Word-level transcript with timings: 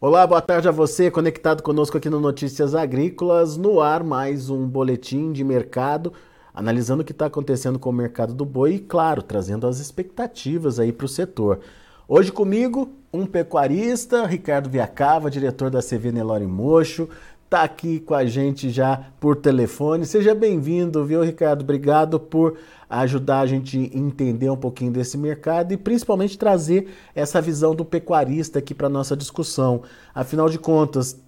Olá, 0.00 0.24
boa 0.24 0.40
tarde 0.40 0.68
a 0.68 0.70
você, 0.70 1.10
conectado 1.10 1.60
conosco 1.60 1.98
aqui 1.98 2.08
no 2.08 2.20
Notícias 2.20 2.72
Agrícolas, 2.72 3.56
no 3.56 3.80
ar 3.80 4.04
mais 4.04 4.48
um 4.48 4.64
boletim 4.64 5.32
de 5.32 5.42
mercado, 5.42 6.12
analisando 6.54 7.02
o 7.02 7.04
que 7.04 7.10
está 7.10 7.26
acontecendo 7.26 7.80
com 7.80 7.90
o 7.90 7.92
mercado 7.92 8.32
do 8.32 8.44
boi 8.44 8.74
e, 8.74 8.78
claro, 8.78 9.22
trazendo 9.22 9.66
as 9.66 9.80
expectativas 9.80 10.78
aí 10.78 10.92
para 10.92 11.06
o 11.06 11.08
setor. 11.08 11.58
Hoje 12.06 12.30
comigo, 12.30 12.92
um 13.12 13.26
pecuarista, 13.26 14.24
Ricardo 14.24 14.70
Viacava, 14.70 15.28
diretor 15.28 15.68
da 15.68 15.82
CV 15.82 16.12
Nelore 16.12 16.46
Mocho, 16.46 17.08
está 17.48 17.62
aqui 17.62 17.98
com 18.00 18.14
a 18.14 18.26
gente 18.26 18.68
já 18.68 19.06
por 19.18 19.34
telefone. 19.34 20.04
Seja 20.04 20.34
bem-vindo, 20.34 21.02
viu, 21.06 21.22
Ricardo? 21.22 21.62
Obrigado 21.62 22.20
por 22.20 22.58
ajudar 22.90 23.40
a 23.40 23.46
gente 23.46 23.90
a 23.94 23.98
entender 23.98 24.50
um 24.50 24.56
pouquinho 24.56 24.92
desse 24.92 25.16
mercado 25.16 25.72
e 25.72 25.78
principalmente 25.78 26.36
trazer 26.36 26.88
essa 27.14 27.40
visão 27.40 27.74
do 27.74 27.86
pecuarista 27.86 28.58
aqui 28.58 28.74
para 28.74 28.90
nossa 28.90 29.16
discussão. 29.16 29.82
Afinal 30.14 30.50
de 30.50 30.58
contas, 30.58 31.18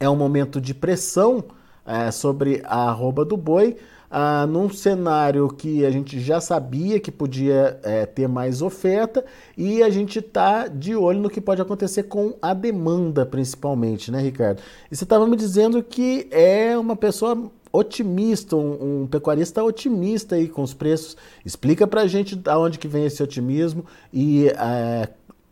é 0.00 0.08
um 0.08 0.16
momento 0.16 0.58
de 0.58 0.72
pressão 0.72 1.44
é, 1.84 2.10
sobre 2.10 2.62
a 2.64 2.88
arroba 2.88 3.22
do 3.22 3.36
boi, 3.36 3.76
ah, 4.10 4.46
num 4.46 4.70
cenário 4.70 5.48
que 5.48 5.84
a 5.84 5.90
gente 5.90 6.18
já 6.18 6.40
sabia 6.40 6.98
que 6.98 7.10
podia 7.10 7.78
é, 7.82 8.06
ter 8.06 8.26
mais 8.26 8.62
oferta 8.62 9.24
e 9.56 9.82
a 9.82 9.90
gente 9.90 10.18
está 10.18 10.66
de 10.66 10.96
olho 10.96 11.20
no 11.20 11.30
que 11.30 11.40
pode 11.40 11.60
acontecer 11.60 12.04
com 12.04 12.34
a 12.40 12.54
demanda, 12.54 13.26
principalmente, 13.26 14.10
né, 14.10 14.20
Ricardo? 14.20 14.62
E 14.90 14.96
você 14.96 15.04
estava 15.04 15.26
me 15.26 15.36
dizendo 15.36 15.82
que 15.82 16.26
é 16.30 16.76
uma 16.78 16.96
pessoa 16.96 17.50
otimista, 17.70 18.56
um, 18.56 19.02
um, 19.02 19.06
pecuarista 19.06 19.62
otimista 19.62 20.36
aí 20.36 20.48
com 20.48 20.62
os 20.62 20.72
preços. 20.72 21.16
Explica 21.44 21.86
para 21.86 22.02
a 22.02 22.06
gente 22.06 22.34
de 22.34 22.50
onde 22.50 22.78
que 22.78 22.88
vem 22.88 23.04
esse 23.04 23.22
otimismo 23.22 23.84
e 24.12 24.48
é, 24.48 25.08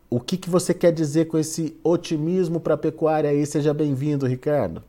o 0.08 0.18
que, 0.18 0.36
que 0.36 0.48
você 0.48 0.72
quer 0.72 0.92
dizer 0.92 1.26
com 1.26 1.38
esse 1.38 1.76
otimismo 1.84 2.58
para 2.58 2.74
a 2.74 2.78
pecuária 2.78 3.28
aí. 3.28 3.44
Seja 3.44 3.74
bem-vindo, 3.74 4.26
Ricardo. 4.26 4.82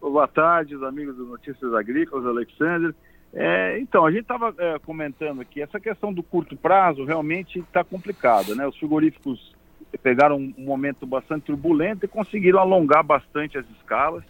Boa 0.00 0.28
tarde, 0.28 0.76
os 0.76 0.82
amigos 0.82 1.16
do 1.16 1.26
Notícias 1.26 1.74
Agrícolas, 1.74 2.24
Alexandre. 2.24 2.94
É, 3.32 3.78
então, 3.80 4.06
a 4.06 4.10
gente 4.10 4.22
estava 4.22 4.54
é, 4.56 4.78
comentando 4.78 5.40
aqui, 5.40 5.60
essa 5.60 5.80
questão 5.80 6.12
do 6.12 6.22
curto 6.22 6.56
prazo 6.56 7.04
realmente 7.04 7.58
está 7.58 7.82
complicada, 7.82 8.54
né? 8.54 8.66
Os 8.66 8.76
frigoríficos 8.78 9.54
pegaram 10.02 10.36
um 10.36 10.54
momento 10.64 11.04
bastante 11.04 11.46
turbulento 11.46 12.04
e 12.04 12.08
conseguiram 12.08 12.60
alongar 12.60 13.02
bastante 13.02 13.58
as 13.58 13.68
escalas. 13.70 14.22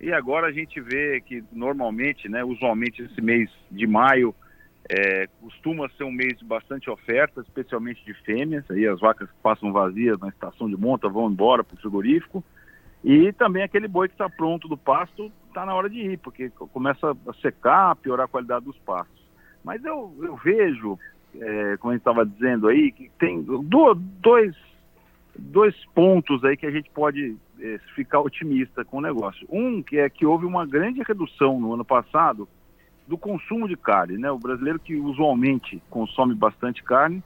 E 0.00 0.12
agora 0.12 0.46
a 0.46 0.52
gente 0.52 0.80
vê 0.80 1.20
que 1.20 1.44
normalmente, 1.52 2.28
né, 2.28 2.42
usualmente 2.44 3.02
esse 3.02 3.20
mês 3.20 3.50
de 3.70 3.86
maio 3.86 4.34
é, 4.88 5.28
costuma 5.40 5.88
ser 5.90 6.04
um 6.04 6.12
mês 6.12 6.38
de 6.38 6.44
bastante 6.44 6.88
oferta, 6.88 7.40
especialmente 7.40 8.04
de 8.04 8.14
fêmeas. 8.14 8.64
Aí 8.70 8.86
as 8.86 9.00
vacas 9.00 9.28
passam 9.42 9.72
vazias 9.72 10.18
na 10.18 10.28
estação 10.28 10.68
de 10.70 10.76
monta 10.76 11.08
vão 11.08 11.30
embora 11.30 11.62
para 11.62 11.74
o 11.74 11.80
frigorífico. 11.80 12.42
E 13.02 13.32
também 13.32 13.62
aquele 13.62 13.88
boi 13.88 14.08
que 14.08 14.14
está 14.14 14.28
pronto 14.28 14.68
do 14.68 14.76
pasto 14.76 15.32
está 15.48 15.64
na 15.64 15.74
hora 15.74 15.88
de 15.88 15.98
ir, 15.98 16.18
porque 16.18 16.50
começa 16.72 17.16
a 17.26 17.32
secar, 17.34 17.96
piorar 17.96 18.26
a 18.26 18.28
qualidade 18.28 18.64
dos 18.64 18.78
pastos. 18.78 19.20
Mas 19.64 19.84
eu, 19.84 20.14
eu 20.20 20.36
vejo, 20.36 20.98
é, 21.34 21.76
como 21.78 21.92
a 21.92 21.94
gente 21.94 22.02
estava 22.02 22.26
dizendo 22.26 22.68
aí, 22.68 22.92
que 22.92 23.10
tem 23.18 23.42
do, 23.42 23.94
dois, 23.94 24.54
dois 25.36 25.74
pontos 25.94 26.44
aí 26.44 26.56
que 26.56 26.66
a 26.66 26.70
gente 26.70 26.90
pode 26.90 27.36
é, 27.58 27.78
ficar 27.94 28.20
otimista 28.20 28.84
com 28.84 28.98
o 28.98 29.02
negócio. 29.02 29.46
Um 29.50 29.82
que 29.82 29.98
é 29.98 30.08
que 30.08 30.26
houve 30.26 30.44
uma 30.44 30.66
grande 30.66 31.02
redução 31.02 31.58
no 31.58 31.74
ano 31.74 31.84
passado 31.84 32.48
do 33.08 33.18
consumo 33.18 33.66
de 33.66 33.76
carne, 33.76 34.18
né? 34.18 34.30
O 34.30 34.38
brasileiro 34.38 34.78
que 34.78 34.94
usualmente 34.94 35.82
consome 35.90 36.34
bastante 36.34 36.82
carne 36.82 37.22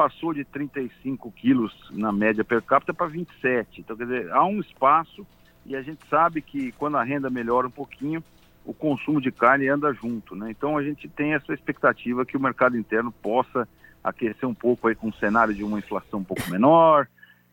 passou 0.00 0.32
de 0.32 0.46
35 0.46 1.30
quilos 1.32 1.74
na 1.90 2.10
média 2.10 2.42
per 2.42 2.62
capita 2.62 2.94
para 2.94 3.06
27. 3.06 3.82
Então, 3.82 3.94
quer 3.94 4.04
dizer, 4.04 4.32
há 4.32 4.42
um 4.46 4.58
espaço 4.58 5.26
e 5.66 5.76
a 5.76 5.82
gente 5.82 6.00
sabe 6.08 6.40
que 6.40 6.72
quando 6.72 6.96
a 6.96 7.04
renda 7.04 7.28
melhora 7.28 7.66
um 7.66 7.70
pouquinho, 7.70 8.24
o 8.64 8.72
consumo 8.72 9.20
de 9.20 9.30
carne 9.30 9.68
anda 9.68 9.92
junto, 9.92 10.34
né? 10.34 10.50
Então 10.50 10.78
a 10.78 10.82
gente 10.82 11.06
tem 11.06 11.34
essa 11.34 11.52
expectativa 11.52 12.24
que 12.24 12.34
o 12.34 12.40
mercado 12.40 12.78
interno 12.78 13.12
possa 13.12 13.68
aquecer 14.02 14.48
um 14.48 14.54
pouco 14.54 14.88
aí 14.88 14.94
com 14.94 15.08
um 15.08 15.12
cenário 15.12 15.52
de 15.52 15.62
uma 15.62 15.78
inflação 15.78 16.20
um 16.20 16.24
pouco 16.24 16.50
menor, 16.50 17.06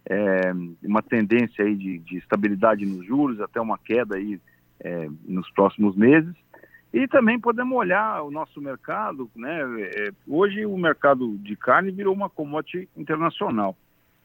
é, 0.09 0.53
uma 0.81 1.01
tendência 1.01 1.65
aí 1.65 1.75
de, 1.75 1.99
de, 1.99 2.17
estabilidade 2.17 2.85
nos 2.85 3.05
juros, 3.05 3.41
até 3.41 3.59
uma 3.59 3.77
queda 3.77 4.15
aí 4.15 4.39
é, 4.79 5.09
nos 5.27 5.51
próximos 5.51 5.97
meses. 5.97 6.33
E 6.93 7.07
também 7.07 7.39
podemos 7.39 7.77
olhar 7.77 8.23
o 8.23 8.31
nosso 8.31 8.61
mercado, 8.61 9.29
né? 9.35 9.59
É, 9.81 10.09
hoje 10.27 10.65
o 10.65 10.77
mercado 10.77 11.37
de 11.39 11.55
carne 11.55 11.91
virou 11.91 12.13
uma 12.13 12.29
commodity 12.29 12.87
internacional. 12.95 13.75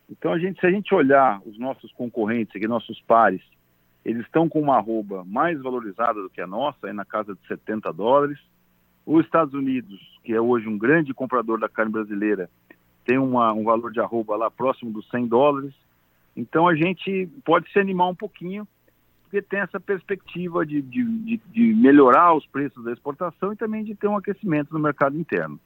Então 0.08 0.32
a 0.32 0.38
gente, 0.38 0.60
se 0.60 0.66
a 0.66 0.70
gente 0.70 0.94
olhar 0.94 1.40
os 1.44 1.58
nossos 1.58 1.92
concorrentes 1.92 2.54
aqui, 2.54 2.68
nossos 2.68 3.00
pares, 3.02 3.42
eles 4.04 4.24
estão 4.24 4.48
com 4.48 4.60
uma 4.60 4.76
arroba 4.76 5.24
mais 5.24 5.60
valorizada 5.60 6.20
do 6.20 6.30
que 6.30 6.40
a 6.40 6.46
nossa, 6.46 6.86
aí 6.86 6.92
na 6.92 7.04
casa 7.04 7.34
de 7.34 7.46
70 7.46 7.92
dólares. 7.92 8.38
Os 9.04 9.24
Estados 9.24 9.54
Unidos, 9.54 9.98
que 10.22 10.32
é 10.32 10.40
hoje 10.40 10.68
um 10.68 10.78
grande 10.78 11.12
comprador 11.12 11.58
da 11.58 11.68
carne 11.68 11.90
brasileira, 11.90 12.48
tem 13.04 13.18
uma, 13.18 13.52
um 13.52 13.64
valor 13.64 13.92
de 13.92 14.00
arroba 14.00 14.36
lá 14.36 14.50
próximo 14.50 14.92
dos 14.92 15.08
100 15.10 15.26
dólares. 15.26 15.74
Então 16.36 16.68
a 16.68 16.74
gente 16.74 17.28
pode 17.44 17.70
se 17.72 17.78
animar 17.78 18.08
um 18.08 18.14
pouquinho 18.14 18.66
porque 19.32 19.40
tem 19.40 19.60
essa 19.60 19.80
perspectiva 19.80 20.66
de, 20.66 20.82
de, 20.82 21.40
de, 21.50 21.74
melhorar 21.74 22.34
os 22.34 22.46
preços 22.46 22.84
da 22.84 22.92
exportação 22.92 23.54
e 23.54 23.56
também 23.56 23.82
de 23.82 23.94
ter 23.94 24.06
um 24.06 24.16
aquecimento 24.16 24.74
no 24.74 24.78
mercado 24.78 25.18
interno. 25.18 25.58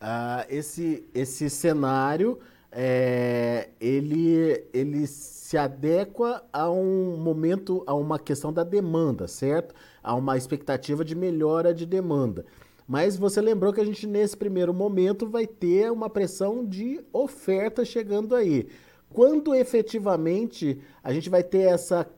Ah, 0.00 0.46
esse, 0.48 1.04
esse 1.12 1.50
cenário 1.50 2.38
é, 2.70 3.70
ele, 3.80 4.64
ele 4.72 5.08
se 5.08 5.58
adequa 5.58 6.44
a 6.52 6.70
um 6.70 7.16
momento, 7.16 7.82
a 7.84 7.94
uma 7.94 8.16
questão 8.16 8.52
da 8.52 8.62
demanda, 8.62 9.26
certo? 9.26 9.74
A 10.00 10.14
uma 10.14 10.36
expectativa 10.36 11.04
de 11.04 11.16
melhora 11.16 11.74
de 11.74 11.84
demanda. 11.84 12.46
Mas 12.86 13.16
você 13.16 13.40
lembrou 13.40 13.72
que 13.72 13.80
a 13.80 13.84
gente, 13.84 14.06
nesse 14.06 14.36
primeiro 14.36 14.72
momento, 14.72 15.26
vai 15.26 15.48
ter 15.48 15.90
uma 15.90 16.08
pressão 16.08 16.64
de 16.64 17.00
oferta 17.12 17.84
chegando 17.84 18.36
aí. 18.36 18.68
Quando 19.10 19.52
efetivamente 19.52 20.80
a 21.02 21.12
gente 21.12 21.28
vai 21.28 21.42
ter 21.42 21.62
essa 21.62 22.08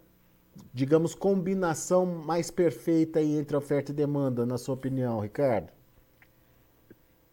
digamos, 0.72 1.14
combinação 1.14 2.04
mais 2.04 2.50
perfeita 2.50 3.20
entre 3.20 3.56
oferta 3.56 3.92
e 3.92 3.94
demanda, 3.94 4.44
na 4.44 4.58
sua 4.58 4.74
opinião, 4.74 5.20
Ricardo? 5.20 5.68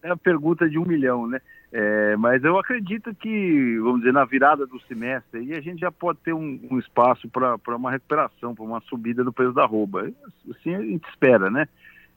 É 0.03 0.09
a 0.09 0.17
pergunta 0.17 0.69
de 0.69 0.77
um 0.77 0.85
milhão, 0.85 1.27
né? 1.27 1.39
É, 1.73 2.17
mas 2.17 2.43
eu 2.43 2.59
acredito 2.59 3.15
que, 3.15 3.79
vamos 3.79 4.01
dizer, 4.01 4.11
na 4.11 4.25
virada 4.25 4.67
do 4.67 4.79
semestre, 4.81 5.39
aí 5.39 5.53
a 5.53 5.61
gente 5.61 5.79
já 5.79 5.91
pode 5.91 6.19
ter 6.19 6.33
um, 6.33 6.59
um 6.69 6.77
espaço 6.77 7.29
para 7.29 7.77
uma 7.77 7.91
recuperação, 7.91 8.53
para 8.53 8.65
uma 8.65 8.81
subida 8.81 9.23
do 9.23 9.31
preço 9.31 9.53
da 9.53 9.65
roupa. 9.65 10.11
Assim 10.49 10.75
a 10.75 10.81
gente 10.81 11.07
espera, 11.07 11.49
né? 11.49 11.67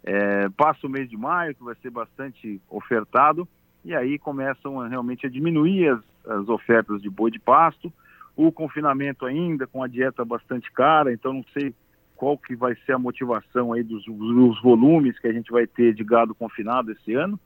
É, 0.03 0.49
passa 0.51 0.87
o 0.87 0.91
mês 0.91 1.09
de 1.09 1.17
maio, 1.17 1.55
que 1.55 1.63
vai 1.63 1.75
ser 1.77 1.91
bastante 1.91 2.61
ofertado, 2.69 3.47
e 3.85 3.95
aí 3.95 4.19
começam 4.19 4.81
a, 4.81 4.89
realmente 4.89 5.27
a 5.27 5.31
diminuir 5.31 5.89
as, 5.89 6.01
as 6.27 6.49
ofertas 6.49 7.01
de 7.01 7.09
boi 7.09 7.31
de 7.31 7.39
pasto, 7.39 7.93
o 8.37 8.51
confinamento 8.51 9.25
ainda 9.25 9.67
com 9.67 9.83
a 9.83 9.89
dieta 9.89 10.25
bastante 10.25 10.71
cara, 10.73 11.13
então 11.13 11.33
não 11.33 11.45
sei 11.53 11.75
qual 12.17 12.39
que 12.39 12.55
vai 12.55 12.77
ser 12.87 12.93
a 12.93 12.99
motivação 12.99 13.73
aí 13.73 13.83
dos, 13.83 14.05
dos 14.05 14.63
volumes 14.63 15.19
que 15.19 15.29
a 15.29 15.33
gente 15.33 15.51
vai 15.51 15.67
ter 15.67 15.95
de 15.95 16.05
gado 16.05 16.35
confinado 16.35 16.93
esse 16.93 17.15
ano. 17.15 17.39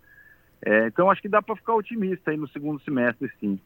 É, 0.65 0.87
então 0.87 1.11
acho 1.11 1.23
que 1.23 1.29
dá 1.29 1.41
para 1.41 1.57
ficar 1.57 1.75
otimista 1.75 2.31
aí 2.31 2.37
no 2.37 2.49
segundo 2.49 2.81
semestre, 2.83 3.31
sim. 3.41 3.59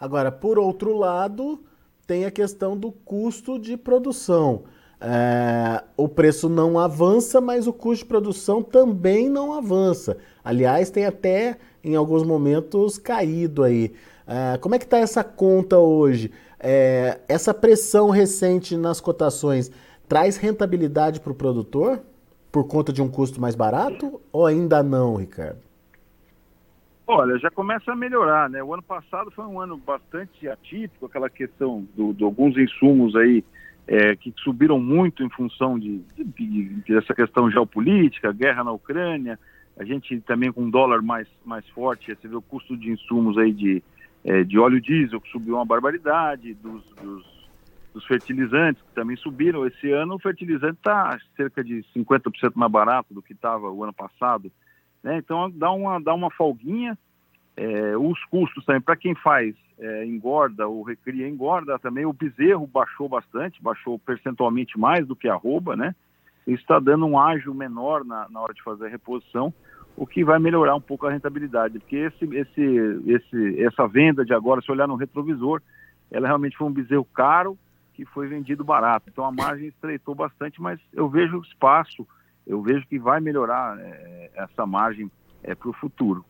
Agora, 0.00 0.30
por 0.32 0.58
outro 0.58 0.96
lado, 0.96 1.62
tem 2.06 2.24
a 2.24 2.30
questão 2.30 2.76
do 2.76 2.90
custo 2.90 3.58
de 3.58 3.76
produção. 3.76 4.64
É, 5.00 5.82
o 5.96 6.08
preço 6.08 6.48
não 6.48 6.78
avança, 6.78 7.40
mas 7.40 7.66
o 7.66 7.72
custo 7.72 8.04
de 8.04 8.08
produção 8.08 8.62
também 8.62 9.28
não 9.28 9.52
avança. 9.52 10.16
Aliás, 10.42 10.90
tem 10.90 11.04
até 11.04 11.58
em 11.82 11.94
alguns 11.94 12.22
momentos 12.22 12.98
caído 12.98 13.62
aí. 13.62 13.94
É, 14.26 14.58
como 14.58 14.74
é 14.74 14.78
que 14.78 14.84
está 14.84 14.98
essa 14.98 15.22
conta 15.22 15.78
hoje? 15.78 16.30
É, 16.58 17.20
essa 17.28 17.52
pressão 17.52 18.10
recente 18.10 18.76
nas 18.76 19.00
cotações 19.00 19.70
traz 20.08 20.36
rentabilidade 20.36 21.20
para 21.20 21.32
o 21.32 21.34
produtor 21.34 22.00
por 22.50 22.66
conta 22.66 22.92
de 22.92 23.02
um 23.02 23.08
custo 23.10 23.40
mais 23.40 23.54
barato 23.54 24.20
ou 24.32 24.46
ainda 24.46 24.82
não, 24.82 25.16
Ricardo? 25.16 25.58
Olha, 27.06 27.36
já 27.38 27.50
começa 27.50 27.92
a 27.92 27.96
melhorar, 27.96 28.48
né? 28.48 28.62
O 28.62 28.72
ano 28.72 28.82
passado 28.82 29.30
foi 29.30 29.44
um 29.44 29.60
ano 29.60 29.76
bastante 29.76 30.48
atípico, 30.48 31.04
aquela 31.04 31.28
questão 31.28 31.86
de 31.94 32.24
alguns 32.24 32.56
insumos 32.56 33.14
aí 33.14 33.44
é, 33.86 34.16
que 34.16 34.32
subiram 34.38 34.80
muito 34.80 35.22
em 35.22 35.28
função 35.28 35.78
de, 35.78 35.98
de, 36.16 36.24
de, 36.24 36.94
dessa 36.94 37.14
questão 37.14 37.50
geopolítica, 37.50 38.32
guerra 38.32 38.64
na 38.64 38.72
Ucrânia, 38.72 39.38
a 39.76 39.84
gente 39.84 40.18
também 40.20 40.50
com 40.50 40.62
um 40.62 40.70
dólar 40.70 41.02
mais, 41.02 41.28
mais 41.44 41.68
forte, 41.70 42.14
você 42.14 42.26
vê 42.26 42.36
o 42.36 42.40
custo 42.40 42.76
de 42.76 42.90
insumos 42.90 43.36
aí 43.36 43.52
de, 43.52 43.82
é, 44.24 44.42
de 44.42 44.58
óleo 44.58 44.80
diesel, 44.80 45.20
que 45.20 45.30
subiu 45.30 45.56
uma 45.56 45.66
barbaridade, 45.66 46.54
dos, 46.54 46.82
dos, 47.02 47.48
dos, 47.92 48.06
fertilizantes, 48.06 48.82
que 48.82 48.94
também 48.94 49.16
subiram. 49.16 49.66
Esse 49.66 49.92
ano 49.92 50.14
o 50.14 50.18
fertilizante 50.18 50.78
está 50.78 51.18
cerca 51.36 51.62
de 51.62 51.84
50% 51.94 52.52
mais 52.54 52.72
barato 52.72 53.12
do 53.12 53.22
que 53.22 53.34
estava 53.34 53.70
o 53.70 53.84
ano 53.84 53.92
passado. 53.92 54.50
Né? 55.02 55.18
Então 55.18 55.50
dá 55.50 55.70
uma, 55.70 56.00
dá 56.00 56.14
uma 56.14 56.30
folguinha. 56.30 56.98
É, 57.56 57.96
os 57.96 58.22
custos 58.24 58.64
também, 58.64 58.80
para 58.80 58.96
quem 58.96 59.14
faz 59.14 59.54
é, 59.78 60.04
engorda, 60.04 60.66
o 60.66 60.82
recria 60.82 61.28
engorda 61.28 61.78
também. 61.78 62.06
O 62.06 62.12
bezerro 62.12 62.66
baixou 62.66 63.08
bastante, 63.08 63.62
baixou 63.62 63.98
percentualmente 63.98 64.78
mais 64.78 65.06
do 65.06 65.14
que 65.14 65.28
a 65.28 65.34
arroba, 65.34 65.76
né? 65.76 65.94
Isso 66.46 66.62
está 66.62 66.78
dando 66.78 67.06
um 67.06 67.18
ágio 67.18 67.54
menor 67.54 68.04
na, 68.04 68.28
na 68.28 68.40
hora 68.40 68.52
de 68.52 68.62
fazer 68.62 68.86
a 68.86 68.90
reposição, 68.90 69.52
o 69.96 70.06
que 70.06 70.24
vai 70.24 70.38
melhorar 70.38 70.74
um 70.74 70.80
pouco 70.80 71.06
a 71.06 71.12
rentabilidade, 71.12 71.78
porque 71.78 71.96
esse, 71.96 72.24
esse, 72.24 73.02
esse, 73.06 73.62
essa 73.62 73.86
venda 73.86 74.24
de 74.24 74.34
agora, 74.34 74.60
se 74.60 74.70
olhar 74.70 74.88
no 74.88 74.96
retrovisor, 74.96 75.62
ela 76.10 76.26
realmente 76.26 76.56
foi 76.56 76.66
um 76.66 76.72
bezerro 76.72 77.04
caro 77.04 77.56
que 77.92 78.04
foi 78.04 78.26
vendido 78.26 78.64
barato. 78.64 79.08
Então 79.08 79.24
a 79.24 79.30
margem 79.30 79.68
estreitou 79.68 80.14
bastante, 80.14 80.60
mas 80.60 80.80
eu 80.92 81.08
vejo 81.08 81.40
espaço, 81.40 82.06
eu 82.46 82.60
vejo 82.60 82.86
que 82.86 82.98
vai 82.98 83.20
melhorar 83.20 83.78
é, 83.78 84.30
essa 84.34 84.66
margem 84.66 85.10
é, 85.42 85.54
para 85.54 85.68
o 85.68 85.72
futuro. 85.72 86.24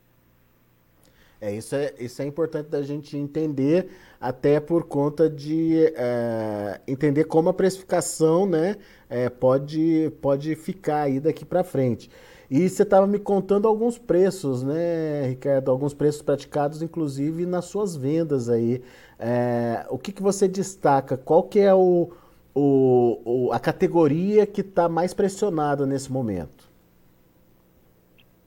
É 1.41 1.53
isso, 1.55 1.75
é, 1.75 1.93
isso 1.99 2.23
é 2.23 2.27
importante 2.27 2.71
da 2.71 2.83
gente 2.83 3.17
entender, 3.17 3.91
até 4.21 4.61
por 4.61 4.85
conta 4.85 5.29
de 5.29 5.93
é, 5.95 6.81
entender 6.87 7.25
como 7.25 7.49
a 7.49 7.55
precificação 7.55 8.47
né, 8.47 8.77
é, 9.11 9.29
pode, 9.29 10.11
pode 10.23 10.55
ficar 10.55 11.03
aí 11.03 11.21
daqui 11.21 11.45
para 11.45 11.63
frente. 11.63 12.11
E 12.51 12.69
você 12.69 12.83
estava 12.83 13.07
me 13.07 13.19
contando 13.19 13.67
alguns 13.67 13.99
preços, 13.99 14.63
né, 14.63 15.29
Ricardo? 15.29 15.71
Alguns 15.71 15.95
preços 15.95 16.23
praticados, 16.23 16.83
inclusive, 16.83 17.47
nas 17.47 17.65
suas 17.67 17.97
vendas 17.97 18.49
aí. 18.49 18.83
É, 19.19 19.87
o 19.89 19.99
que, 19.99 20.13
que 20.13 20.23
você 20.23 20.47
destaca? 20.47 21.17
Qual 21.17 21.45
que 21.45 21.61
é 21.61 21.73
o, 21.73 22.13
o, 22.55 23.21
o 23.25 23.53
a 23.53 23.59
categoria 23.59 24.47
que 24.47 24.61
está 24.61 24.89
mais 24.89 25.15
pressionada 25.15 25.87
nesse 25.87 26.13
momento? 26.13 26.73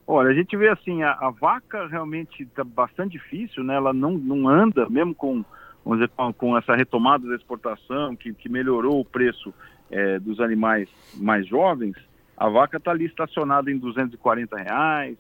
Olha, 0.05 0.29
a 0.29 0.33
gente 0.33 0.55
vê 0.55 0.69
assim, 0.69 1.03
a, 1.03 1.11
a 1.11 1.31
vaca 1.31 1.85
realmente 1.88 2.44
está 2.44 2.63
bastante 2.63 3.13
difícil, 3.13 3.63
né? 3.63 3.75
Ela 3.75 3.91
não, 3.91 4.11
não 4.11 4.47
anda, 4.47 4.88
mesmo 4.89 5.13
com, 5.13 5.44
vamos 5.83 5.99
dizer, 5.99 6.09
com, 6.15 6.31
com 6.31 6.57
essa 6.57 6.75
retomada 6.75 7.27
da 7.27 7.35
exportação, 7.35 8.15
que, 8.15 8.33
que 8.33 8.47
melhorou 8.47 9.01
o 9.01 9.05
preço 9.05 9.53
é, 9.91 10.17
dos 10.19 10.39
animais 10.39 10.88
mais 11.15 11.45
jovens, 11.45 11.95
a 12.38 12.48
vaca 12.50 12.78
está 12.78 12.92
ali 12.92 13.06
estacionada 13.06 13.72
em 13.72 13.78
240 13.78 14.56
reais, 14.57 15.18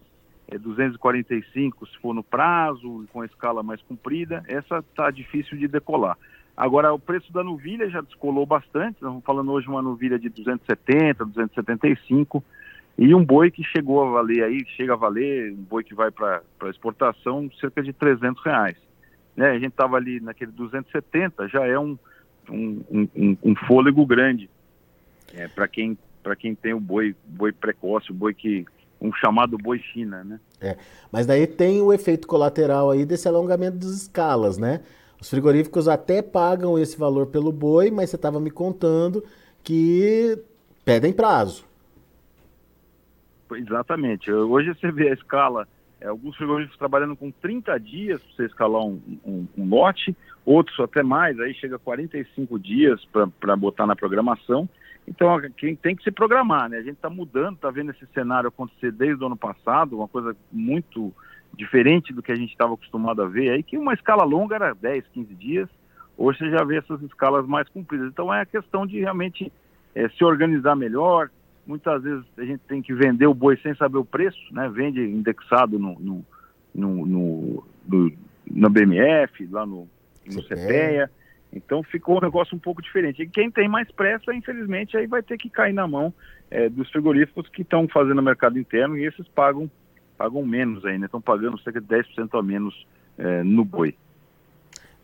é 0.47 0.57
245 0.57 1.87
se 1.87 1.97
for 1.97 2.13
no 2.13 2.23
prazo, 2.23 3.05
com 3.11 3.21
a 3.21 3.25
escala 3.25 3.63
mais 3.63 3.81
comprida, 3.81 4.43
essa 4.47 4.79
está 4.79 5.09
difícil 5.09 5.57
de 5.57 5.67
decolar. 5.67 6.17
Agora, 6.55 6.93
o 6.93 6.99
preço 6.99 7.31
da 7.33 7.43
novilha 7.43 7.89
já 7.89 8.01
descolou 8.01 8.45
bastante, 8.45 8.95
estamos 8.95 9.23
falando 9.23 9.51
hoje 9.51 9.67
uma 9.67 9.81
novilha 9.81 10.17
de 10.17 10.29
270, 10.29 11.25
275, 11.25 12.43
e 12.97 13.13
um 13.13 13.23
boi 13.23 13.51
que 13.51 13.63
chegou 13.63 14.03
a 14.03 14.09
valer 14.11 14.43
aí, 14.43 14.65
chega 14.75 14.93
a 14.93 14.95
valer, 14.95 15.51
um 15.53 15.63
boi 15.63 15.83
que 15.83 15.93
vai 15.93 16.09
para 16.09 16.41
exportação, 16.69 17.49
cerca 17.59 17.83
de 17.83 17.93
300 17.93 18.43
reais. 18.43 18.77
Né? 19.35 19.51
A 19.51 19.59
gente 19.59 19.67
estava 19.67 19.97
ali 19.97 20.19
naquele 20.19 20.51
270, 20.51 21.47
já 21.47 21.65
é 21.65 21.77
um, 21.77 21.97
um, 22.49 22.83
um, 22.91 23.37
um 23.43 23.55
fôlego 23.67 24.03
grande 24.03 24.49
é, 25.35 25.47
para 25.47 25.67
quem, 25.67 25.97
quem 26.35 26.55
tem 26.55 26.73
o 26.73 26.79
boi, 26.79 27.15
boi 27.25 27.51
precoce, 27.51 28.11
o 28.11 28.15
boi 28.15 28.33
que. 28.33 28.65
um 28.99 29.13
chamado 29.13 29.57
boi 29.57 29.79
China, 29.79 30.23
né? 30.23 30.39
É, 30.59 30.77
mas 31.11 31.25
daí 31.25 31.45
tem 31.45 31.81
o 31.81 31.93
efeito 31.93 32.27
colateral 32.27 32.91
aí 32.91 33.05
desse 33.05 33.27
alongamento 33.27 33.77
das 33.77 33.91
escalas, 33.91 34.57
né? 34.57 34.81
Os 35.19 35.29
frigoríficos 35.29 35.87
até 35.87 36.21
pagam 36.21 36.77
esse 36.77 36.97
valor 36.97 37.27
pelo 37.27 37.51
boi, 37.51 37.89
mas 37.89 38.09
você 38.09 38.15
estava 38.15 38.39
me 38.39 38.51
contando 38.51 39.23
que 39.63 40.37
pedem 40.85 41.11
prazo. 41.11 41.65
Exatamente. 43.55 44.31
Hoje 44.31 44.73
você 44.73 44.91
vê 44.91 45.09
a 45.09 45.13
escala, 45.13 45.67
é, 45.99 46.07
alguns 46.07 46.35
frigoríficos 46.35 46.77
trabalhando 46.77 47.15
com 47.15 47.31
30 47.31 47.77
dias 47.79 48.21
para 48.21 48.35
você 48.35 48.45
escalar 48.45 48.83
um, 48.83 49.01
um, 49.25 49.47
um, 49.57 49.69
lote, 49.69 50.15
outros 50.45 50.79
até 50.79 51.01
mais, 51.01 51.39
aí 51.39 51.53
chega 51.53 51.77
a 51.77 51.79
45 51.79 52.59
dias 52.59 53.03
para 53.05 53.55
botar 53.55 53.87
na 53.87 53.95
programação. 53.95 54.69
Então, 55.07 55.39
quem 55.55 55.75
tem 55.75 55.95
que 55.95 56.03
se 56.03 56.11
programar, 56.11 56.69
né? 56.69 56.77
A 56.77 56.81
gente 56.81 56.95
está 56.95 57.09
mudando, 57.09 57.55
está 57.55 57.71
vendo 57.71 57.91
esse 57.91 58.05
cenário 58.13 58.49
acontecer 58.49 58.91
desde 58.91 59.23
o 59.23 59.27
ano 59.27 59.37
passado, 59.37 59.95
uma 59.95 60.07
coisa 60.07 60.35
muito 60.51 61.13
diferente 61.53 62.13
do 62.13 62.21
que 62.21 62.31
a 62.31 62.35
gente 62.35 62.51
estava 62.51 62.73
acostumado 62.73 63.21
a 63.21 63.27
ver, 63.27 63.51
aí 63.51 63.63
que 63.63 63.77
uma 63.77 63.93
escala 63.93 64.23
longa 64.23 64.55
era 64.55 64.73
10, 64.73 65.05
15 65.13 65.33
dias, 65.33 65.69
hoje 66.17 66.39
você 66.39 66.49
já 66.51 66.63
vê 66.63 66.77
essas 66.77 67.01
escalas 67.01 67.47
mais 67.47 67.69
compridas. 67.69 68.09
Então, 68.09 68.33
é 68.33 68.41
a 68.41 68.45
questão 68.45 68.85
de 68.85 68.99
realmente 68.99 69.51
é, 69.95 70.09
se 70.09 70.23
organizar 70.25 70.75
melhor, 70.75 71.29
muitas 71.65 72.03
vezes 72.03 72.25
a 72.37 72.43
gente 72.43 72.61
tem 72.67 72.81
que 72.81 72.93
vender 72.93 73.27
o 73.27 73.33
boi 73.33 73.57
sem 73.57 73.73
saber 73.75 73.97
o 73.97 74.05
preço, 74.05 74.39
né? 74.51 74.69
Vende 74.69 75.01
indexado 75.01 75.79
no, 75.79 75.97
no, 75.99 76.25
no, 76.75 77.05
no, 77.05 77.63
no 77.87 78.11
na 78.49 78.69
BMF, 78.69 79.45
lá 79.47 79.65
no, 79.65 79.87
no 80.25 80.43
CPEA. 80.43 81.09
Então 81.51 81.81
ficou 81.83 82.17
um 82.17 82.21
negócio 82.21 82.55
um 82.55 82.59
pouco 82.59 82.81
diferente. 82.81 83.21
E 83.21 83.27
quem 83.27 83.49
tem 83.49 83.67
mais 83.67 83.89
pressa, 83.91 84.33
infelizmente, 84.33 84.97
aí 84.97 85.07
vai 85.07 85.23
ter 85.23 85.37
que 85.37 85.49
cair 85.49 85.73
na 85.73 85.87
mão 85.87 86.13
é, 86.51 86.69
dos 86.69 86.89
frigoríficos 86.91 87.47
que 87.49 87.61
estão 87.61 87.87
fazendo 87.87 88.19
o 88.19 88.23
mercado 88.23 88.59
interno 88.59 88.97
e 88.97 89.05
esses 89.05 89.27
pagam, 89.29 89.69
pagam 90.17 90.45
menos 90.45 90.85
ainda, 90.85 91.05
estão 91.05 91.21
pagando 91.21 91.59
cerca 91.61 91.81
de 91.81 91.87
10% 91.87 92.37
a 92.37 92.43
menos 92.43 92.85
é, 93.17 93.43
no 93.43 93.63
boi. 93.63 93.95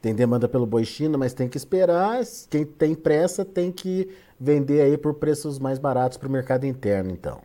Tem 0.01 0.13
demanda 0.13 0.49
pelo 0.49 0.65
boi 0.65 0.83
China, 0.83 1.17
mas 1.17 1.33
tem 1.33 1.47
que 1.47 1.55
esperar. 1.55 2.19
Quem 2.51 2.65
tem 2.65 2.93
pressa 2.93 3.45
tem 3.45 3.71
que 3.71 4.09
vender 4.37 4.81
aí 4.81 4.97
por 4.97 5.13
preços 5.13 5.57
mais 5.57 5.79
baratos 5.79 6.17
para 6.17 6.27
o 6.27 6.31
mercado 6.31 6.65
interno, 6.65 7.09
então. 7.09 7.41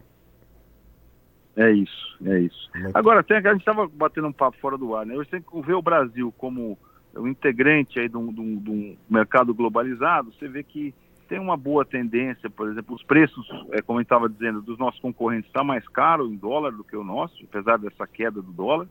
É 1.56 1.70
isso, 1.70 2.18
é 2.24 2.40
isso. 2.40 2.70
Muito 2.74 2.96
Agora, 2.96 3.22
tem, 3.22 3.36
a 3.36 3.52
gente 3.52 3.60
estava 3.60 3.86
batendo 3.86 4.28
um 4.28 4.32
papo 4.32 4.56
fora 4.58 4.76
do 4.76 4.94
ar, 4.94 5.06
né? 5.06 5.14
Você 5.14 5.30
tem 5.30 5.42
que 5.42 5.60
ver 5.60 5.74
o 5.74 5.82
Brasil 5.82 6.32
como 6.36 6.76
um 7.16 7.26
integrante 7.26 7.98
aí 7.98 8.08
de 8.08 8.16
um, 8.16 8.32
de, 8.32 8.40
um, 8.40 8.56
de 8.56 8.70
um, 8.70 8.96
mercado 9.08 9.54
globalizado, 9.54 10.32
você 10.32 10.48
vê 10.48 10.62
que 10.62 10.94
tem 11.28 11.38
uma 11.38 11.56
boa 11.56 11.84
tendência, 11.84 12.48
por 12.48 12.70
exemplo, 12.70 12.94
os 12.94 13.02
preços, 13.02 13.46
é, 13.72 13.82
como 13.82 13.98
eu 13.98 14.02
estava 14.02 14.28
dizendo, 14.28 14.62
dos 14.62 14.78
nossos 14.78 15.00
concorrentes 15.00 15.48
está 15.48 15.62
mais 15.62 15.86
caro 15.88 16.26
em 16.26 16.36
dólar 16.36 16.72
do 16.72 16.82
que 16.82 16.96
o 16.96 17.04
nosso, 17.04 17.36
apesar 17.44 17.78
dessa 17.78 18.06
queda 18.06 18.40
do 18.40 18.50
dólar. 18.50 18.86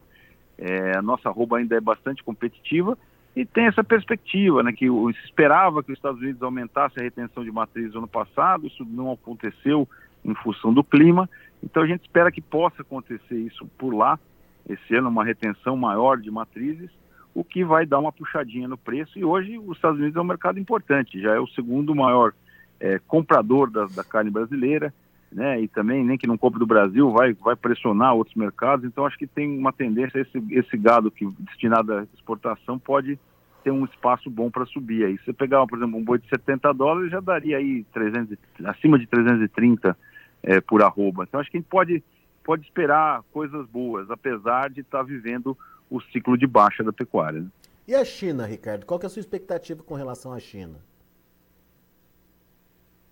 É, 0.58 0.98
a 0.98 1.02
nossa 1.02 1.30
roupa 1.30 1.58
ainda 1.58 1.76
é 1.76 1.82
bastante 1.82 2.24
competitiva, 2.24 2.98
e 3.36 3.46
tem 3.46 3.68
essa 3.68 3.84
perspectiva, 3.84 4.64
né, 4.64 4.74
que 4.74 4.88
se 4.88 5.26
esperava 5.26 5.84
que 5.84 5.92
os 5.92 5.98
Estados 5.98 6.20
Unidos 6.20 6.42
aumentasse 6.42 7.00
a 7.00 7.04
retenção 7.04 7.44
de 7.44 7.52
matrizes 7.52 7.94
no 7.94 8.00
ano 8.00 8.08
passado, 8.08 8.66
isso 8.66 8.84
não 8.84 9.12
aconteceu 9.12 9.88
em 10.26 10.34
função 10.34 10.74
do 10.74 10.84
clima, 10.84 11.30
então 11.64 11.84
a 11.84 11.88
gente 11.88 12.02
espera 12.02 12.32
que 12.32 12.42
possa 12.42 12.82
acontecer 12.82 13.36
isso 13.36 13.68
por 13.78 13.94
lá, 13.94 14.20
esse 14.68 14.96
ano 14.96 15.10
uma 15.10 15.24
retenção 15.24 15.78
maior 15.78 16.20
de 16.20 16.32
matrizes, 16.32 16.90
o 17.38 17.44
que 17.44 17.64
vai 17.64 17.86
dar 17.86 18.00
uma 18.00 18.12
puxadinha 18.12 18.68
no 18.68 18.80
preço, 18.80 19.20
e 19.20 19.24
hoje 19.24 19.60
os 19.60 19.76
Estados 19.76 20.00
Unidos 20.00 20.18
é 20.18 20.20
um 20.20 20.24
mercado 20.24 20.60
importante, 20.60 21.22
já 21.22 21.36
é 21.36 21.40
o 21.40 21.46
segundo 21.46 21.94
maior 21.94 22.34
é, 22.80 23.00
comprador 23.08 23.70
da, 23.70 23.86
da 23.86 24.04
carne 24.04 24.32
brasileira, 24.32 24.92
né, 25.32 25.62
e 25.62 25.68
também 25.68 26.04
nem 26.04 26.18
que 26.18 26.26
não 26.26 26.36
compre 26.36 26.58
do 26.58 26.66
Brasil 26.66 27.12
vai 27.12 27.34
vai 27.34 27.56
pressionar 27.56 28.16
outros 28.16 28.36
mercados. 28.36 28.84
Então 28.86 29.06
acho 29.06 29.20
que 29.20 29.28
tem 29.28 29.56
uma 29.56 29.72
tendência 29.72 30.20
esse 30.20 30.44
esse 30.50 30.76
gado 30.78 31.12
que 31.12 31.28
destinado 31.42 31.94
à 31.94 32.08
exportação 32.16 32.80
pode 32.80 33.20
ter 33.64 33.70
um 33.70 33.86
espaço 33.86 34.32
bom 34.32 34.50
para 34.50 34.66
subir 34.66 35.06
aí. 35.06 35.16
Se 35.20 35.26
você 35.26 35.34
pegar, 35.34 35.68
por 35.68 35.78
exemplo, 35.78 36.00
um 36.00 36.04
boi 36.04 36.18
de 36.18 36.28
70 36.30 36.74
dólares 36.74 37.12
já 37.12 37.20
daria 37.20 37.58
aí 37.58 37.84
300 37.94 38.36
acima 38.66 38.98
de 38.98 39.06
330 39.06 39.96
é, 40.42 40.60
por 40.60 40.82
arroba. 40.82 41.26
Então 41.28 41.40
acho 41.40 41.52
que 41.52 41.58
a 41.58 41.60
gente 41.60 41.70
pode 41.70 42.04
pode 42.44 42.64
esperar 42.64 43.22
coisas 43.32 43.68
boas, 43.68 44.10
apesar 44.10 44.72
de 44.72 44.80
estar 44.80 45.00
tá 45.00 45.04
vivendo 45.04 45.56
o 45.90 46.02
ciclo 46.02 46.38
de 46.38 46.46
baixa 46.46 46.84
da 46.84 46.92
pecuária. 46.92 47.42
Né? 47.42 47.48
E 47.88 47.96
a 47.96 48.04
China, 48.04 48.46
Ricardo? 48.46 48.86
Qual 48.86 49.00
é 49.02 49.06
a 49.06 49.10
sua 49.10 49.22
expectativa 49.22 49.82
com 49.82 49.96
relação 49.96 50.34
à 50.34 50.40
China? 50.40 50.76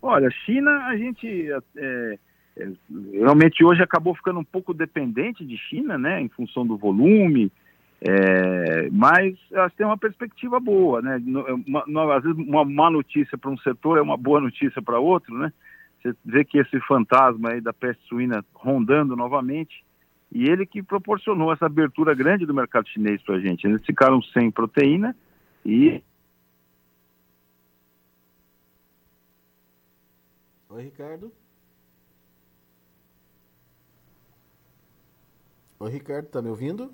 Olha, 0.01 0.29
China, 0.29 0.85
a 0.85 0.97
gente 0.97 1.51
é, 1.51 1.59
é, 1.77 2.71
realmente 3.13 3.63
hoje 3.63 3.81
acabou 3.81 4.13
ficando 4.13 4.39
um 4.39 4.43
pouco 4.43 4.73
dependente 4.73 5.45
de 5.45 5.57
China, 5.57 5.97
né, 5.97 6.21
em 6.21 6.29
função 6.29 6.65
do 6.65 6.77
volume, 6.77 7.51
é, 8.01 8.89
mas 8.91 9.35
tem 9.75 9.85
uma 9.85 9.97
perspectiva 9.97 10.59
boa, 10.59 11.01
né? 11.01 11.19
Uma, 11.65 12.17
às 12.17 12.23
vezes 12.23 12.37
uma 12.37 12.65
má 12.65 12.91
notícia 12.91 13.37
para 13.37 13.49
um 13.49 13.57
setor 13.57 13.97
é 13.97 14.01
uma 14.01 14.17
boa 14.17 14.41
notícia 14.41 14.81
para 14.81 14.99
outro, 14.99 15.35
né? 15.37 15.51
Você 16.03 16.13
vê 16.23 16.43
que 16.43 16.59
esse 16.59 16.79
fantasma 16.81 17.51
aí 17.51 17.61
da 17.61 17.73
peste 17.73 18.03
suína 18.07 18.45
rondando 18.53 19.15
novamente, 19.15 19.83
e 20.35 20.49
ele 20.49 20.65
que 20.65 20.83
proporcionou 20.83 21.53
essa 21.53 21.65
abertura 21.65 22.13
grande 22.13 22.45
do 22.45 22.53
mercado 22.53 22.89
chinês 22.89 23.23
para 23.23 23.35
a 23.35 23.39
gente. 23.39 23.65
Eles 23.65 23.85
ficaram 23.85 24.21
sem 24.21 24.51
proteína 24.51 25.15
e 25.65 26.03
Oi, 30.69 30.83
Ricardo. 30.83 31.31
Oi, 35.79 35.89
Ricardo, 35.89 36.27
tá 36.27 36.41
me 36.41 36.49
ouvindo? 36.49 36.93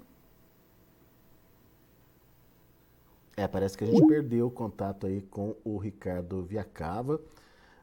É, 3.36 3.48
parece 3.48 3.76
que 3.76 3.86
a 3.86 3.88
gente 3.88 4.06
perdeu 4.06 4.46
o 4.46 4.52
contato 4.52 5.08
aí 5.08 5.24
com 5.24 5.56
o 5.64 5.80
Ricardo 5.80 6.44
Viacava. 6.44 7.20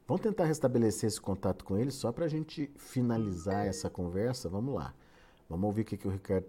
Vamos 0.06 0.22
tentar 0.22 0.44
restabelecer 0.44 1.08
esse 1.08 1.20
contato 1.20 1.64
com 1.64 1.76
ele 1.76 1.90
só 1.90 2.12
para 2.12 2.26
a 2.26 2.28
gente 2.28 2.70
finalizar 2.76 3.66
essa 3.66 3.90
conversa. 3.90 4.48
Vamos 4.48 4.72
lá. 4.72 4.94
Vamos 5.48 5.66
ouvir 5.66 5.82
o 5.82 5.84
que, 5.84 5.96
que 5.96 6.06
o 6.06 6.10
Ricardo 6.10 6.44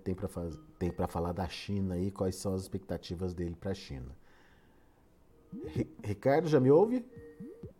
tem 0.77 0.91
para 0.91 1.07
falar 1.07 1.31
da 1.31 1.47
China 1.47 1.97
e 1.97 2.11
quais 2.11 2.35
são 2.35 2.53
as 2.53 2.63
expectativas 2.63 3.33
dele 3.33 3.55
para 3.55 3.71
a 3.71 3.75
China. 3.75 4.13
Ricardo, 6.03 6.47
já 6.47 6.59
me 6.59 6.69
ouve? 6.69 7.05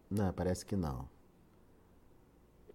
Não, 0.09 0.31
parece 0.33 0.65
que 0.65 0.75
não. 0.75 1.07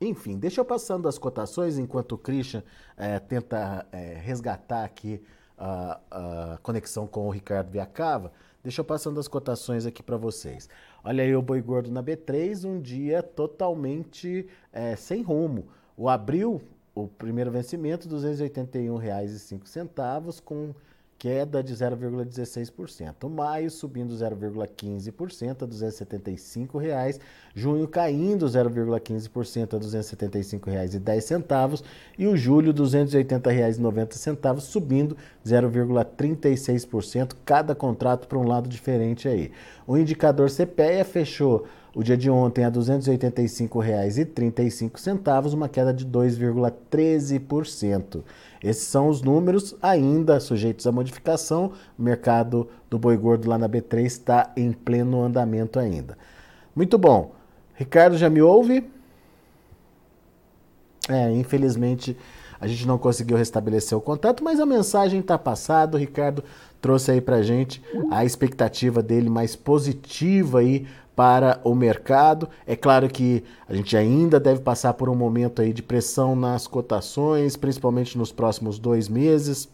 Enfim, 0.01 0.39
deixa 0.39 0.61
eu 0.61 0.65
passando 0.65 1.09
as 1.09 1.19
cotações 1.19 1.79
enquanto 1.79 2.13
o 2.13 2.19
Christian 2.19 2.63
é, 2.97 3.19
tenta 3.19 3.87
é, 3.91 4.15
resgatar 4.15 4.85
aqui 4.85 5.23
a, 5.57 6.01
a, 6.11 6.59
conexão 6.63 7.07
com 7.07 7.27
o 7.27 7.31
Ricardo 7.31 7.71
Viacava. 7.71 8.33
Deixa 8.63 8.81
eu 8.81 8.85
passando 8.85 9.19
as 9.21 9.29
cotações 9.29 9.87
aqui 9.87 10.03
para 10.03 10.17
vocês. 10.17 10.69
Olha 11.03 11.23
aí 11.23 11.35
o 11.35 11.43
boi 11.43 11.61
gordo 11.63 11.91
na 11.91 12.03
B3, 12.03 12.65
um 12.65 12.81
dia 12.81 13.23
totalmente 13.23 14.47
é, 14.73 14.97
sem 14.97 15.23
rumo. 15.23 15.69
O 15.97 16.09
abril, 16.09 16.61
o 16.95 17.09
primeiro 17.09 17.51
vencimento, 17.51 18.09
R$ 18.09 18.15
281,05, 18.15 20.41
com 20.43 20.75
queda 21.25 21.63
de 21.63 21.75
0,16%. 21.75 23.31
Maio 23.31 23.71
subindo 23.71 24.15
0,15% 24.15 25.63
a 25.63 25.67
275,00 25.67 26.79
reais. 26.79 27.19
Junho 27.55 27.89
caindo 27.89 28.45
0,15% 28.47 29.73
a 29.73 29.79
R$ 29.79 29.85
275,10. 29.85 31.83
E 32.19 32.27
o 32.27 32.37
julho 32.37 32.73
R$ 32.73 32.79
280,90 32.79 34.61
subindo 34.61 35.17
0,36%. 35.47 37.33
Cada 37.45 37.75
contrato 37.75 38.29
para 38.29 38.39
um 38.39 38.47
lado 38.47 38.69
diferente 38.69 39.27
aí. 39.27 39.51
O 39.87 39.97
indicador 39.97 40.51
CPEA 40.51 41.07
fechou 41.07 41.65
o 41.95 42.03
dia 42.03 42.17
de 42.17 42.29
ontem 42.29 42.65
a 42.65 42.69
R$ 42.69 42.75
285,35, 42.75 45.55
uma 45.55 45.69
queda 45.69 45.95
de 45.95 46.05
2,13%. 46.05 48.25
Esses 48.63 48.85
são 48.85 49.09
os 49.09 49.23
números 49.23 49.75
ainda 49.81 50.39
sujeitos 50.41 50.87
à 50.87 50.93
modificação. 50.93 51.73
O 51.99 52.03
mercado 52.03 52.69
do 52.91 52.99
boi 52.99 53.17
gordo 53.17 53.49
lá 53.49 53.57
na 53.57 53.67
B3 53.69 54.05
está 54.05 54.53
em 54.57 54.73
pleno 54.73 55.23
andamento 55.23 55.79
ainda. 55.79 56.19
Muito 56.75 56.99
bom. 56.99 57.33
Ricardo, 57.75 58.17
já 58.17 58.29
me 58.29 58.43
ouve? 58.43 58.91
É, 61.09 61.31
infelizmente 61.31 62.17
a 62.61 62.67
gente 62.67 62.87
não 62.87 62.97
conseguiu 62.97 63.37
restabelecer 63.37 63.97
o 63.97 64.01
contato, 64.01 64.43
mas 64.43 64.59
a 64.59 64.65
mensagem 64.65 65.21
está 65.21 65.37
passada. 65.37 65.99
O 65.99 66.01
Ricardo 66.01 66.43
trouxe 66.81 67.11
aí 67.11 67.21
para 67.21 67.43
gente 67.43 67.83
a 68.11 68.25
expectativa 68.25 69.03
dele 69.03 69.29
mais 69.29 69.55
positiva 69.55 70.61
aí 70.61 70.87
para 71.15 71.61
o 71.65 71.75
mercado. 71.75 72.49
É 72.67 72.75
claro 72.75 73.09
que 73.09 73.45
a 73.69 73.75
gente 73.75 73.97
ainda 73.97 74.41
deve 74.41 74.61
passar 74.61 74.95
por 74.95 75.09
um 75.09 75.15
momento 75.15 75.63
aí 75.63 75.73
de 75.73 75.83
pressão 75.83 76.35
nas 76.35 76.67
cotações, 76.67 77.57
principalmente 77.57 78.19
nos 78.19 78.33
próximos 78.33 78.79
dois 78.79 79.09
meses, 79.09 79.69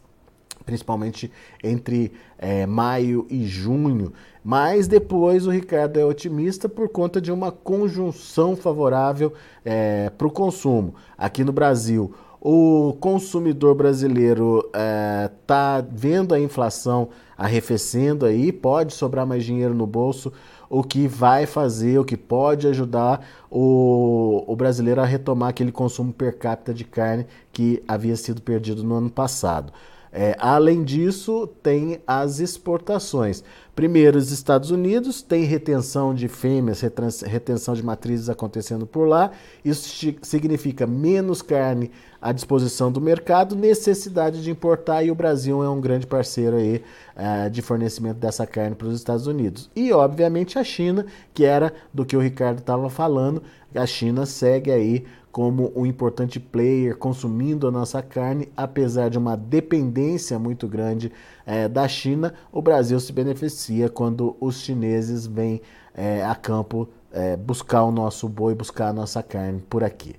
principalmente 0.64 1.30
entre 1.62 2.12
é, 2.38 2.66
maio 2.66 3.26
e 3.30 3.46
junho. 3.46 4.12
Mas 4.42 4.86
depois 4.86 5.46
o 5.46 5.50
Ricardo 5.50 5.98
é 5.98 6.04
otimista 6.04 6.68
por 6.68 6.88
conta 6.88 7.20
de 7.20 7.30
uma 7.30 7.50
conjunção 7.52 8.56
favorável 8.56 9.32
é, 9.64 10.10
para 10.10 10.26
o 10.26 10.30
consumo. 10.30 10.94
Aqui 11.16 11.44
no 11.44 11.52
Brasil, 11.52 12.14
o 12.40 12.96
consumidor 13.00 13.74
brasileiro 13.74 14.64
está 14.68 15.78
é, 15.78 15.86
vendo 15.90 16.34
a 16.34 16.40
inflação 16.40 17.10
arrefecendo 17.36 18.24
aí, 18.24 18.50
pode 18.50 18.94
sobrar 18.94 19.26
mais 19.26 19.44
dinheiro 19.44 19.74
no 19.74 19.86
bolso 19.86 20.32
o 20.70 20.84
que 20.84 21.08
vai 21.08 21.46
fazer, 21.46 21.98
o 21.98 22.04
que 22.04 22.16
pode 22.16 22.68
ajudar 22.68 23.26
o, 23.50 24.44
o 24.46 24.54
brasileiro 24.54 25.00
a 25.00 25.04
retomar 25.04 25.48
aquele 25.48 25.72
consumo 25.72 26.12
per 26.12 26.38
capita 26.38 26.72
de 26.72 26.84
carne 26.84 27.26
que 27.52 27.82
havia 27.88 28.16
sido 28.16 28.40
perdido 28.40 28.84
no 28.84 28.94
ano 28.94 29.10
passado. 29.10 29.72
É, 30.12 30.34
além 30.38 30.82
disso, 30.82 31.46
tem 31.62 32.00
as 32.06 32.40
exportações. 32.40 33.44
Primeiro, 33.76 34.18
os 34.18 34.32
Estados 34.32 34.70
Unidos 34.70 35.22
tem 35.22 35.44
retenção 35.44 36.12
de 36.12 36.26
fêmeas, 36.26 36.82
retenção 37.22 37.74
de 37.74 37.82
matrizes 37.82 38.28
acontecendo 38.28 38.86
por 38.86 39.06
lá. 39.06 39.30
Isso 39.64 40.14
significa 40.20 40.86
menos 40.86 41.40
carne 41.40 41.90
à 42.20 42.32
disposição 42.32 42.90
do 42.90 43.00
mercado, 43.00 43.54
necessidade 43.54 44.42
de 44.42 44.50
importar, 44.50 45.04
e 45.04 45.10
o 45.10 45.14
Brasil 45.14 45.62
é 45.62 45.68
um 45.70 45.80
grande 45.80 46.06
parceiro 46.06 46.56
aí, 46.56 46.82
uh, 47.16 47.48
de 47.48 47.62
fornecimento 47.62 48.18
dessa 48.18 48.46
carne 48.46 48.74
para 48.74 48.88
os 48.88 48.96
Estados 48.96 49.26
Unidos. 49.26 49.70
E, 49.74 49.92
obviamente, 49.92 50.58
a 50.58 50.64
China, 50.64 51.06
que 51.32 51.44
era 51.44 51.72
do 51.94 52.04
que 52.04 52.16
o 52.16 52.20
Ricardo 52.20 52.58
estava 52.58 52.90
falando, 52.90 53.42
a 53.74 53.86
China 53.86 54.26
segue 54.26 54.70
aí 54.70 55.06
como 55.32 55.72
um 55.76 55.86
importante 55.86 56.40
player 56.40 56.96
consumindo 56.96 57.68
a 57.68 57.70
nossa 57.70 58.02
carne, 58.02 58.48
apesar 58.56 59.08
de 59.08 59.18
uma 59.18 59.36
dependência 59.36 60.38
muito 60.38 60.66
grande 60.66 61.12
é, 61.46 61.68
da 61.68 61.86
China, 61.86 62.34
o 62.52 62.60
Brasil 62.60 62.98
se 62.98 63.12
beneficia 63.12 63.88
quando 63.88 64.36
os 64.40 64.60
chineses 64.60 65.26
vêm 65.26 65.60
é, 65.94 66.24
a 66.24 66.34
campo 66.34 66.88
é, 67.12 67.36
buscar 67.36 67.84
o 67.84 67.92
nosso 67.92 68.28
boi, 68.28 68.54
buscar 68.54 68.88
a 68.88 68.92
nossa 68.92 69.22
carne 69.22 69.62
por 69.68 69.84
aqui. 69.84 70.16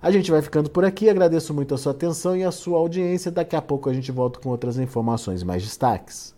A 0.00 0.10
gente 0.10 0.30
vai 0.30 0.40
ficando 0.40 0.70
por 0.70 0.84
aqui, 0.84 1.08
agradeço 1.08 1.52
muito 1.52 1.74
a 1.74 1.78
sua 1.78 1.90
atenção 1.90 2.36
e 2.36 2.44
a 2.44 2.52
sua 2.52 2.78
audiência. 2.78 3.32
Daqui 3.32 3.56
a 3.56 3.62
pouco 3.62 3.90
a 3.90 3.92
gente 3.92 4.12
volta 4.12 4.38
com 4.38 4.48
outras 4.48 4.78
informações 4.78 5.42
mais 5.42 5.62
destaques. 5.62 6.37